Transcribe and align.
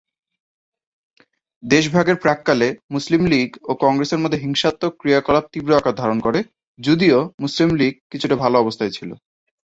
দেশভাগের 1.63 2.15
প্রাক্কালে, 2.15 2.67
মুসলিম 2.91 3.21
লীগ 3.25 3.49
ও 3.63 3.71
কংগ্রেসের 3.75 4.19
মধ্যে 4.19 4.41
হিংসাত্মক 4.41 4.91
ক্রিয়াকলাপ 4.99 5.45
তীব্র 5.51 5.71
আকার 5.75 5.95
ধারণ 5.95 6.19
করে, 6.19 6.39
যদিও 6.79 7.17
মুসলিম 7.39 7.69
লীগ 7.75 7.93
কিছুটা 8.11 8.35
ভালো 8.35 8.55
অবস্থায় 8.59 8.89
ছিল। 8.89 9.09